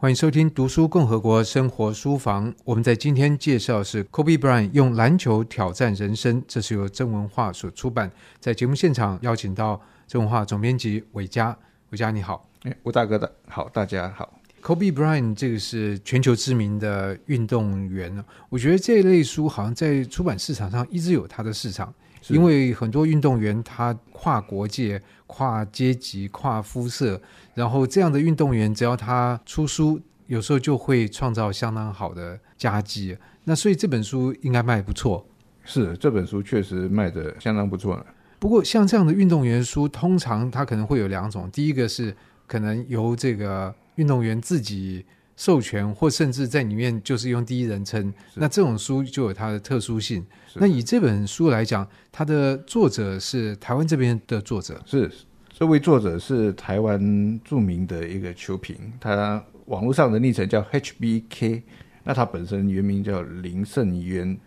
[0.00, 2.48] 欢迎收听《读书共和国生活书房》。
[2.64, 8.08] 我们在今天介绍的是 Kobe Bryant 用篮球挑战人生，这是由真文化所出版。
[8.38, 11.58] 在节目现场邀请到真文化总编辑韦佳，
[11.90, 14.32] 韦佳你好，哎，吴大哥的好，大家好。
[14.62, 21.92] Kobe Bryant 这个是全球知名的运动员，我觉得这类书好像在出版市场上一直有它的市场，
[22.28, 27.20] 因为很多运动员他跨国界、跨阶级、跨肤色。
[27.54, 33.16] 然后这样的运动员，只要他出书，有时候就会创造相当好的佳绩。
[33.44, 35.26] 那所以这本书应该卖不错。
[35.64, 38.06] 是，这本书确实卖的相当不错了。
[38.38, 42.14] 不过像这样的运动员书，通常它可能会有两种：第一个是
[42.46, 45.04] 可能由这个运动员自己
[45.38, 48.12] 授权，或甚至在里面就是用第一人称。
[48.34, 50.26] 那这种书就有它的特殊性。
[50.54, 54.82] 那以这本书来讲，它的作者是台湾这边的作者。
[54.84, 55.08] 是。
[55.52, 61.62] 这位作者是台湾著名的一个球评，他网络上的昵称叫 HBK，
[62.04, 64.38] 那他本身原名叫林胜渊，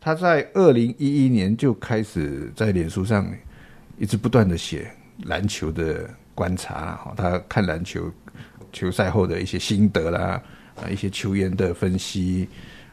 [0.00, 3.32] 他在二零一一年就开始在脸书上
[3.96, 4.90] 一直不断的写
[5.26, 8.10] 篮球的观察，哈，他看篮球
[8.74, 10.42] 球赛后的一些心得啦，
[10.76, 12.46] 啊，一些球员的分析。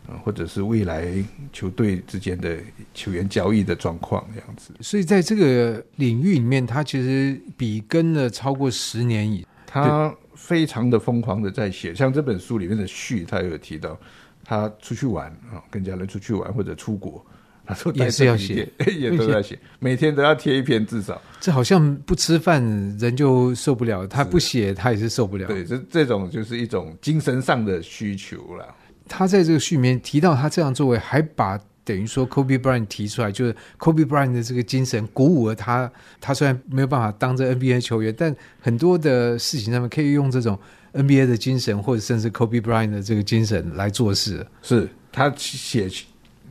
[0.07, 1.13] 啊或者是未来
[1.53, 2.57] 球队之间的
[2.91, 11.93] 球员交易的状况这样子，所以在这个领域里面，他其实笔耕了超过十年以，他非常的疯狂的在写。
[11.93, 13.97] 像这本书里面的序，他有提到
[14.43, 17.23] 他出去玩啊，跟家人出去玩或者出国，
[17.65, 18.67] 他说也是要写，
[18.99, 21.21] 也都要写，每天都要贴一篇至少。
[21.39, 22.61] 这好像不吃饭
[22.99, 25.47] 人就受不了，他不写他也是受不了。
[25.47, 28.75] 对，这这种就是一种精神上的需求了。
[29.07, 35.91] 他在这个序里面提到，他这样作为，还把等于说 Kobe Bryant 提出来，就是 Kobe Bryant 的这个精神鼓舞了他。
[36.19, 40.57] 他虽然没有办法当这 NBA 球员，但很多的事情上面可以用这种
[40.93, 44.45] NBA 的精神，或者甚至 Kobe Bryant 的这个精神来做事。
[44.61, 45.89] 是他写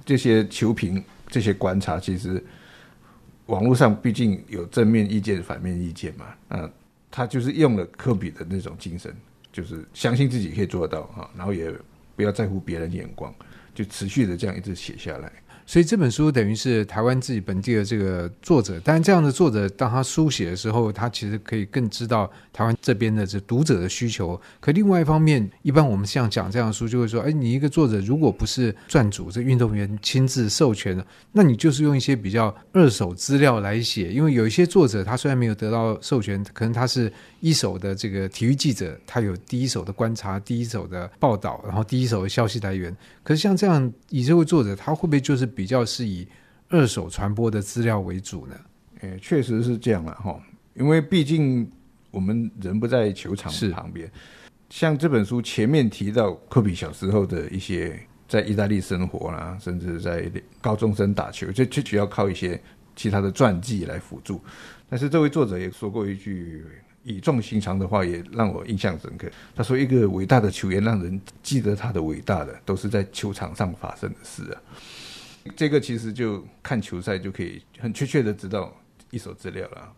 [0.04, 2.42] 这些球评、这些观察，其实
[3.46, 6.26] 网络上毕竟有正面意见、反面意见嘛。
[6.48, 6.72] 嗯，
[7.10, 9.14] 他就是用了科比的那种精神，
[9.52, 11.72] 就是相信自己可以做到啊，然后也。
[12.16, 13.34] 不要在乎别人眼光，
[13.74, 15.32] 就持续的这样一直写下来。
[15.70, 24.40] 所以这本书等于是台湾自己本地的这个作者，但是这样的作者，当他书写的时候，他其实可以更知道台湾这边的这读者的需求。
[24.58, 34.12] 可另外一方面，一般我们像讲这样的书，就会说：哎，你一个作者如果不是撰主，这运动员亲自授权的，那你就是用一些比较二手资料来写。
[34.12, 42.96] 因为有一些作者，他虽然没有得到授权，可能他是一手的这个体育记者，他有第一手的观察、第一手的报道，然后第一手的消息来源。
[43.22, 45.46] 可是像这样以这位作者，他会不会就是？
[45.46, 46.26] 比较是以
[46.68, 48.54] 二手传播的资料为主呢？
[49.00, 50.40] 诶，确实是这样了哈。
[50.74, 51.68] 因为毕竟
[52.10, 54.10] 我们人不在球场旁边。
[54.68, 60.30] 像这本书前面提到科比小时候的一些在意大利生活啦，甚至在
[60.60, 62.60] 高中生打球，这这主要靠一些
[62.94, 64.40] 其他的传记来辅助。
[64.88, 66.64] 但是这位作者也说过一句
[67.04, 69.28] 语重心长的话，也让我印象深刻。
[69.54, 74.62] 他说：“一个伟大的球员，让人记得他的伟大的，都是在球场上发生的事啊。”
[75.56, 78.74] 这个其实就看球赛就可以很确切的知道
[79.10, 79.92] 一手资料了。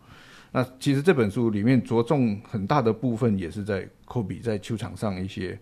[0.52, 5.58] 那其实这本书里面着重很大的部分也是在科比在球场上一些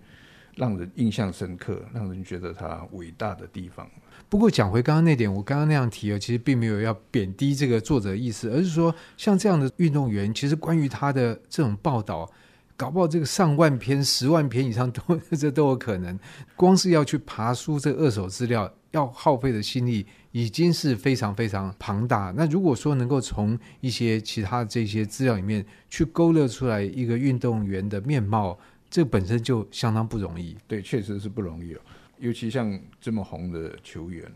[0.60, 3.88] 让人印象深刻、让人觉得他伟大的地方。
[4.28, 12.30] 不过讲回刚刚那点，我刚刚那样提了，其实并没有要贬低这个作者的意思，而是说像这样的运动员，其实关于他的这种报道。
[12.76, 15.02] 搞不好这个上万篇、十万篇以上都
[15.36, 16.18] 这都有可能。
[16.56, 22.32] 光是要去爬书这二手资料，要耗费的心力已经是非常非常庞大。
[22.34, 28.58] 那如果说能够从一些其他这些资料里面去勾勒出来一个运动员的面貌，
[28.90, 30.56] 这本身就相当不容易。
[30.66, 31.80] 对，确实是不容易哦。
[32.18, 34.30] 尤其像这么红的球员，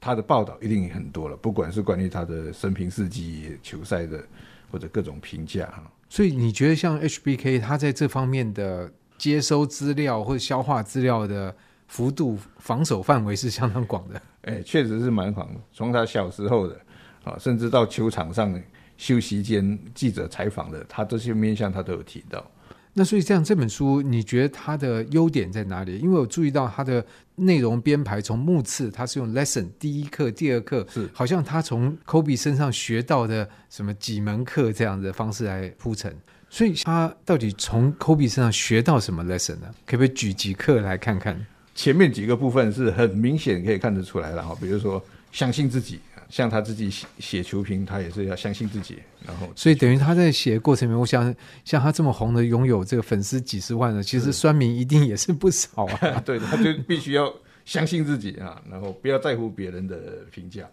[0.00, 4.24] 他的报道一定很多了，不管是关于他的生平事迹、球赛的
[4.70, 5.82] 或者各种评价哈。
[6.08, 11.54] 所以你觉得像 HBK 他在这方面的接收资料或者消化资料的
[11.86, 14.22] 幅度、防守范围是相当广的？
[14.42, 15.60] 哎，确实是蛮广的。
[15.72, 16.80] 从他小时候的
[17.24, 18.58] 啊，甚至到球场上
[18.96, 22.50] 休息间记者采访的，他这些面向他都有提到。
[22.98, 25.98] 那所以这样这本书，你觉得它的优点在哪里？
[25.98, 27.04] 因为我注意到它的
[27.36, 36.12] 内容编排，从目次它是用 lesson 第一课、第二课，是好像他从 Kobe 身上学到的什么几门课这样的方式来铺陈。
[36.50, 39.72] 所以他到底从 Kobe 身上学到什么 lesson 呢？
[39.86, 41.46] 可不可以举几课来看看？
[41.78, 48.98] 前面几个部分是很明显可以看得出来的哈，比如说相信自己，像他自己写写球评，他也是要相信自己。
[49.24, 51.32] 然后，所以等于他在写的过程里面，我想
[51.64, 56.20] 像他这么红的，拥有这个粉丝几十万的，其实酸民一定也是不少啊。
[56.26, 57.32] 对，他就必须要
[57.64, 59.96] 相信自己啊，然后不要在乎别人的
[60.32, 60.68] 评价，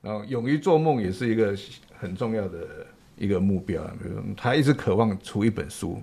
[0.00, 1.56] 然后勇于做梦也是一个
[1.98, 2.86] 很重要的
[3.18, 3.82] 一个目标。
[4.00, 6.00] 比如说，他一直渴望出一本书，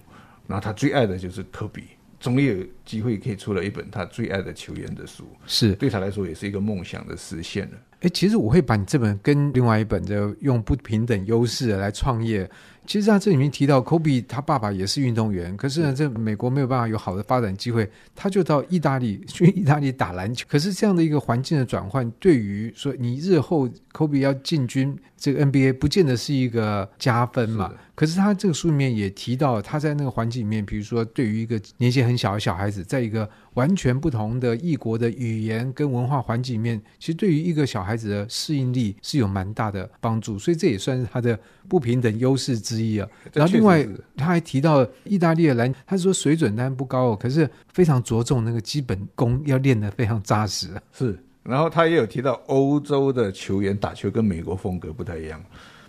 [0.48, 1.84] 然后他最爱的就是科比。
[2.24, 7.74] 终于有机会可以出了一本他最爱的球员的书，是对他来说也是一个梦想的实现了。
[8.00, 12.50] 哎，其实我会把你这本跟另外一本的用不平等优势来创业。
[12.86, 20.46] 其实他这里面提到，科比他爸爸也是运动员，可是呢，这美国没有办法有好的发展机会，他就到意大利 去意大利打篮球。
[20.50, 27.70] 可是这样的一个环境的转换，对于说你日后科比要进军这个 NBA，不见得是一个加分嘛。
[27.70, 40.40] 是可是他这个书里面也提到，他在那个环境里面，比如说对于一个年纪很小的小孩子，在一个完全不同的异国的语言跟文化环境里面，其实对于一个小孩子的适应力是有蛮大的帮助。
[40.40, 41.40] 所以这也算是他的
[41.70, 43.88] 不平等优势之一啊，然后另外
[44.18, 50.70] 他还提到意大利的篮，他说水准当然不高哦，可是非常着重那个基本功要练得非常扎实。
[50.92, 55.40] 是，然后他也有提到欧洲的球员打球跟美国风格不太一样，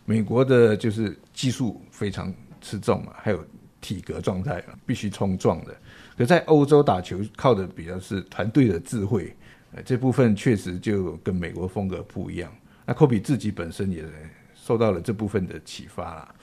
[0.04, 3.42] 美国的就是技术非常吃重啊，还有
[3.81, 5.75] 体格状态必须冲撞的，
[6.19, 9.34] 可在欧洲打球靠的比较是团队的智慧，
[9.86, 12.52] 这部分确实就跟美国风格不一样。
[12.84, 14.04] 那科比自己本身也。
[14.66, 16.34] 受到了这部分的启发啦，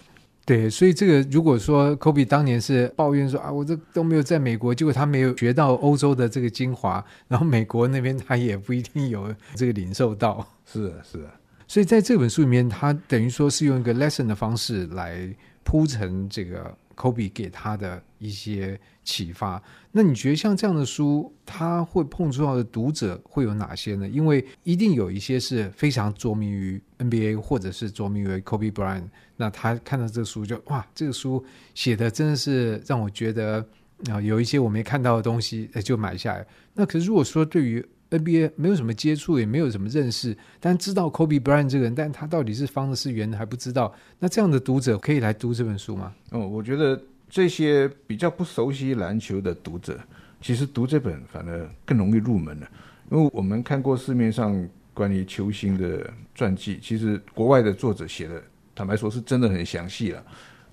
[0.52, 10.46] 对，所以这个如果说科比当年是抱怨说啊，我这都没有在美国，结果他没有学到欧洲的这个精华，然后美国那边他也不一定有这个领受到。
[10.66, 11.32] 是啊，是啊，
[11.70, 15.34] 所以在这本书里面，他等于说是用一个 lesson 的方式来
[15.64, 19.60] 铺成这个科比给他的一些启发。
[19.92, 24.08] 那你觉得像这样的书，他会碰触到的读者会有哪些呢？
[24.08, 29.06] 因为一定有一些是非常着迷于 NBA，或者是着迷于 Kobe Bryant。
[29.36, 31.44] 那他看到这个书就哇，这个书
[31.74, 33.66] 写的真的是让我觉得
[34.12, 36.46] 啊，有一些我没看到的东西，就买下来。
[36.76, 43.92] 那可是如果说对于 NBA 没有什么接触，也没有什么认识，但知道 Kobe Bryant 这个人，但他到底是方的是圆的还不知道。
[44.20, 46.14] 那这样的读者可以来读这本书吗？
[46.30, 47.02] 哦，我觉得。
[47.34, 49.98] 这些比较不熟悉篮球的读者，
[50.42, 52.70] 其实读这本反而更容易入门了，
[53.10, 58.44] 因为我们看过市面上关于球星的传记，其实国外的作者写的，
[58.76, 60.22] 坦白说是真的很详细了。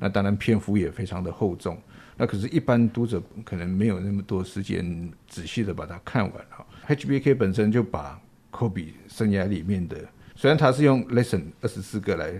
[0.00, 1.78] 那当然篇幅也非常的厚重，
[2.16, 6.66] 那可是，一般读者可能没有那么多时间仔细的把它看完哈。
[6.88, 8.20] HBK 本身就把
[8.50, 9.96] 科比生涯里面的，
[10.34, 12.32] 虽然他是用 lesson 二十四个来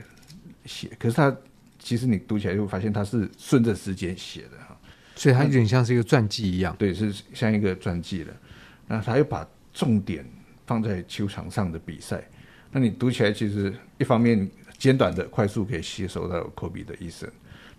[0.65, 1.37] 写，可是他。
[1.81, 4.77] 其实你读起来就会发现他是顺着时间写的哈，
[5.15, 6.75] 所以他有点像是一个传记一样。
[6.77, 8.33] 对，是像一个传记的。
[8.89, 10.27] 那他又把重点
[10.67, 12.23] 放在球场上的比赛。
[12.73, 14.47] 那你读起来其实一方面
[14.77, 17.29] 简短的、快速可以吸收到科比的一生；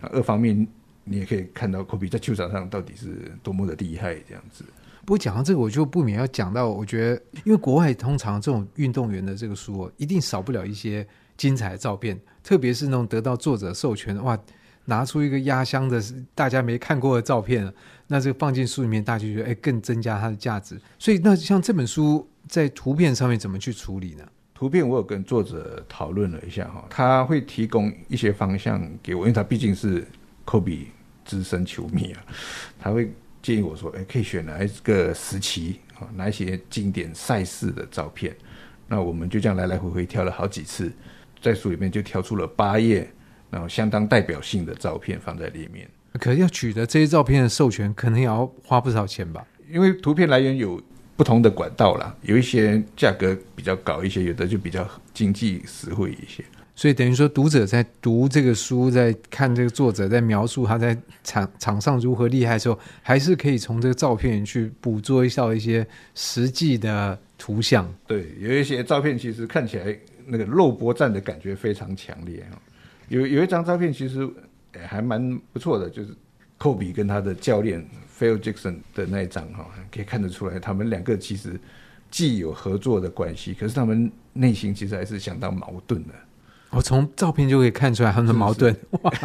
[0.00, 0.66] 那二方面
[1.04, 4.64] 你也可以看到科比在球场上到底是多么的厉害这样子。
[5.04, 11.06] 不过讲到这个，我就不免要讲到，我觉得因为国外通常这种运动员的这个书，一定少不了一些。
[11.36, 14.38] 精彩的照片，特别是那种得到作者授权的哇，
[14.84, 15.98] 拿出一个压箱的
[16.34, 17.72] 大家没看过的照片，
[18.08, 20.78] 那这个放进书里面，大家就觉得哎，更增加它的价值。
[20.98, 24.24] 所以，那像这本书在图片上面怎么去处理呢？
[24.52, 30.06] 图片我有跟作者讨论了一下哈，他会提供一些方向给我，因为他毕竟是
[30.44, 30.88] 科比
[31.24, 32.22] 资深球迷啊，
[32.78, 33.10] 他会
[33.42, 38.36] 建议我说，哎，可以选哪一个时期啊，哪一些经典赛事的照片，
[38.86, 40.92] 那我们就这样来来回回挑了好几次。
[41.40, 43.10] 在书里面就挑出了八页，
[43.50, 45.88] 然后相当代表性的照片放在里面。
[46.18, 49.42] 可是要取得这些照片的授权，可能也要花不少钱吧？
[49.70, 50.78] 因为图片来源有
[51.16, 56.44] 不同的管道啦，有一些价格比较高一些，有的就比较经济实惠一些。
[56.74, 67.92] 所以等于说，读者在读这个书，在看这个作者在描述他在场场上如何厉害的时候，还是可以从这个照片去捕捉一下一些实际的图像。
[68.06, 69.96] 对，有一些照片其实看起来。
[70.32, 72.62] 那个肉搏战的感觉非常强烈哈，
[73.08, 74.28] 有有一张照片其实
[74.86, 76.14] 还蛮不错的，就是
[76.56, 77.84] 科比跟他的教练
[78.16, 81.58] Phil Jackson 的那一张哈，可以看得出来他们两个其实
[82.12, 86.14] 既有合作的关系，可是他们内心其实还是相当矛盾的。
[86.70, 88.74] 我从照片就可以看出来他们的矛盾，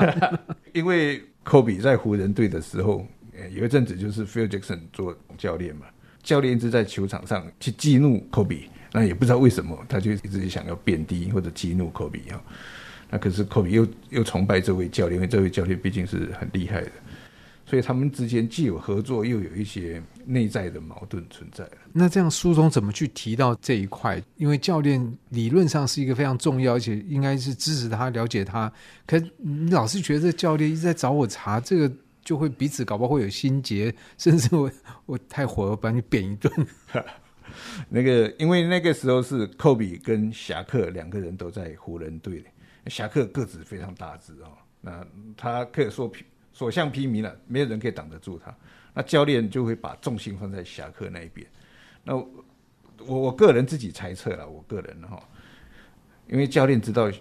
[0.73, 3.05] 因为科比在湖人队的时候，
[3.53, 5.85] 有一阵子就是 Phil Jackson 做教练嘛，
[6.23, 8.69] 教练一直在球场上去激怒科比。
[8.91, 12.41] 那也不知道为什么，他就一直想要贬低或者激怒科比啊。
[13.09, 16.91] 那可是科比又又崇拜这位教练，因为这位教练毕竟是很厉害的，
[17.65, 21.67] 所以他们之间既有合作，又有一些内在的矛盾存在。
[21.91, 24.21] 那这样书中怎么去提到这一块？
[24.37, 28.71] 因为教练理论上是一个非常重要，而且应该是支持他、了解他。
[29.07, 31.91] 可你老是觉得教练一直在找我茬，这个
[32.23, 34.71] 就会彼此搞不好会有心结，甚至我
[35.05, 36.53] 我太火了，把你扁一顿。
[37.89, 42.43] 那个，因为那个时候是科比跟侠客两个人都在湖人队，
[42.87, 45.05] 侠客个子非常大只哦，那
[45.37, 46.11] 他可以说
[46.55, 48.55] 所向披靡了，没有人可以挡得住他。
[48.93, 51.45] 那教练就会把重心放在侠客那一边。
[52.01, 52.45] 那我
[53.05, 55.21] 我个人自己猜测了，我个人哈，
[56.29, 57.11] 因为教练知道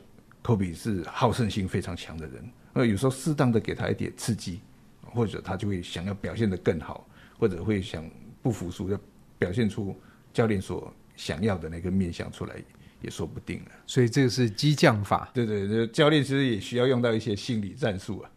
[0.40, 4.60] 科比是好胜心非常强的人，那有时候适当的给他一点刺激，
[5.02, 7.04] 或者他就会想要表现得更好，
[7.36, 8.08] 或者会想
[8.40, 9.00] 不服输，要
[9.36, 9.98] 表现出
[10.32, 12.54] 教练所想要的那个面相出来，
[13.00, 13.72] 也说不定了。
[13.84, 15.28] 所以这个是激将法。
[15.34, 18.30] 对对对，教练其实也需要用到一些心理战术啊。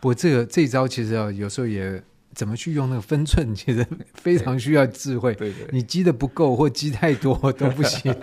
[0.00, 2.02] 不过这个这一招其实啊，有时候也
[2.34, 5.34] 怎么去用那个分寸， 其实非常需要智慧。
[5.34, 8.14] 对对，你积的不够或积太多都不行。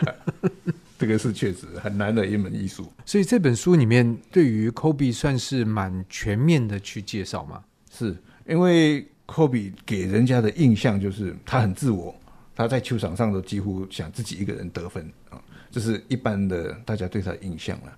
[0.98, 2.92] 这个是确实很难的一门艺术。
[3.06, 7.64] 所以这本书里面对于科比算是蛮全面的去介绍吗？
[7.96, 8.18] 是
[8.48, 12.16] 因为科比给人家的印象就是他很自我，
[12.56, 17.98] 他在球场上都几乎想自己一个人得分啊，这是一般的大家对他的印象了。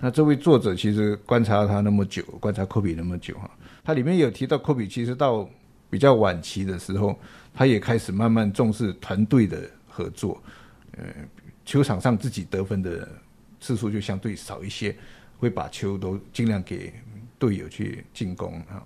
[0.00, 3.50] 那这位作者其实观察他那么久，观察科比那么久哈，
[3.82, 5.48] 他里面有提到科比其实到
[5.90, 7.18] 比较晚期的时候，
[7.52, 10.40] 他也开始慢慢重视团队的合作，
[10.92, 11.04] 呃，
[11.64, 13.08] 球场上自己得分的
[13.60, 14.96] 次数就相对少一些，
[15.38, 16.92] 会把球都尽量给
[17.36, 18.80] 队友去进攻啊，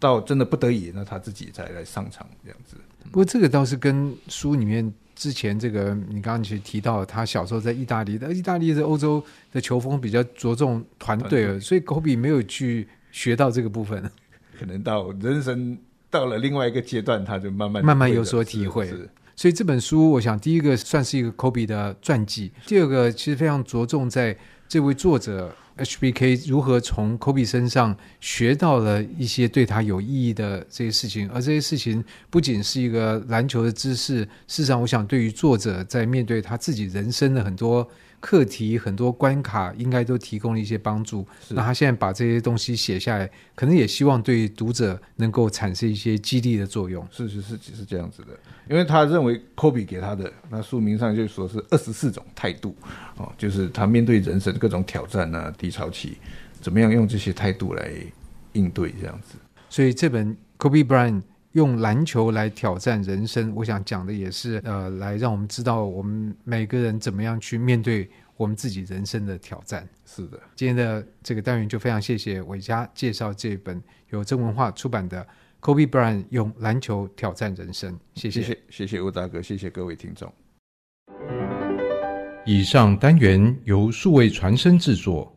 [0.00, 2.76] 到真的不得已，那他自己再来上场这样子。
[3.04, 4.92] 不过这个倒是跟书里面。
[5.16, 14.08] 之前这个你刚刚其实提到，他小时候在意大利，的意大利的欧洲的球风比较着重团队了，所以科比没有去学到这个部分。
[14.58, 15.76] 可能到人生
[16.10, 18.92] 到了另外一个阶段，他就慢慢慢慢有所体会。
[19.34, 24.36] 所以这本书，我想第一个算是一个科比的传记，第二个其实非常着重在
[24.68, 25.50] 这位作者。
[25.78, 37.88] HBK 如何从科比身上学到了一些对他有意义的这些事情，而这些事情不仅是一个篮球的知识，事实上，我想对于作者在面对他自己人生的很多。
[38.20, 41.26] 课题很多关卡应该都提供了一些帮助。
[41.50, 47.06] 那他现在把这些东西写下来，可能也希望对读者能够产生一些激励的作用。
[47.10, 48.28] 是是是，是这样子的。
[48.68, 52.74] 因为他认为科比给他的那书名上就说是二十四种态度
[53.16, 56.16] 哦，就是他面对人生各种挑战啊、低潮期，
[56.60, 57.90] 怎么样用这些态度来
[58.54, 59.36] 应对这样子。
[59.70, 61.22] 所以这本 Kobe Bryant。
[61.56, 69.88] 用篮球来挑战人生，我想讲的也是，呃，来让我们知道我们每个人怎么样去面对我们自己人生的挑战。
[70.04, 75.26] 是的，今天的这个单元就非常谢谢伟嘉介绍这本由真文化出版的
[75.66, 80.30] 《Kobe Bryant 用篮球挑战人生》，谢谢，谢谢，谢谢吴大哥，谢谢各位听众。
[82.44, 85.34] 以上单元由数位传声制作。